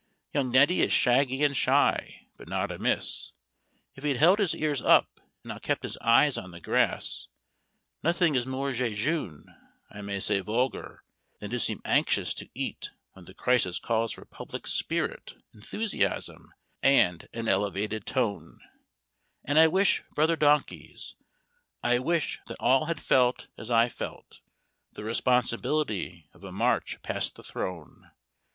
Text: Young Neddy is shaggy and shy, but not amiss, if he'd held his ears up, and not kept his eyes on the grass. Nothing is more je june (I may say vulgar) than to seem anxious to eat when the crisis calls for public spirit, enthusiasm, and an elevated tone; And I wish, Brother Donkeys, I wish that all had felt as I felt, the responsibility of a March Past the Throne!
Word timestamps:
Young 0.33 0.49
Neddy 0.49 0.81
is 0.81 0.91
shaggy 0.91 1.43
and 1.43 1.55
shy, 1.55 2.25
but 2.35 2.47
not 2.47 2.71
amiss, 2.71 3.33
if 3.93 4.03
he'd 4.03 4.17
held 4.17 4.39
his 4.39 4.55
ears 4.55 4.81
up, 4.81 5.19
and 5.43 5.49
not 5.49 5.61
kept 5.61 5.83
his 5.83 5.95
eyes 5.99 6.39
on 6.39 6.49
the 6.49 6.59
grass. 6.59 7.27
Nothing 8.01 8.33
is 8.33 8.47
more 8.47 8.71
je 8.71 8.95
june 8.95 9.45
(I 9.91 10.01
may 10.01 10.19
say 10.19 10.39
vulgar) 10.39 11.03
than 11.39 11.51
to 11.51 11.59
seem 11.59 11.83
anxious 11.85 12.33
to 12.33 12.49
eat 12.55 12.89
when 13.13 13.25
the 13.25 13.35
crisis 13.35 13.77
calls 13.77 14.13
for 14.13 14.25
public 14.25 14.65
spirit, 14.65 15.35
enthusiasm, 15.53 16.51
and 16.81 17.27
an 17.31 17.47
elevated 17.47 18.07
tone; 18.07 18.57
And 19.45 19.59
I 19.59 19.67
wish, 19.67 20.03
Brother 20.15 20.35
Donkeys, 20.35 21.13
I 21.83 21.99
wish 21.99 22.39
that 22.47 22.57
all 22.59 22.85
had 22.87 22.99
felt 22.99 23.49
as 23.55 23.69
I 23.69 23.87
felt, 23.87 24.39
the 24.91 25.03
responsibility 25.03 26.27
of 26.33 26.43
a 26.43 26.51
March 26.51 27.03
Past 27.03 27.35
the 27.35 27.43
Throne! 27.43 28.09